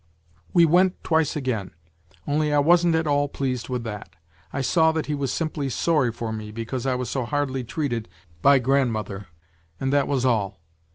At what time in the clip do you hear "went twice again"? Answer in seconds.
0.65-1.75